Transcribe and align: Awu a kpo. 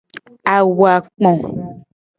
Awu 0.53 0.83
a 0.93 0.95
kpo. 1.05 1.31